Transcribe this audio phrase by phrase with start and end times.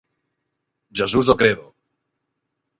[1.01, 1.63] Jesús o credo!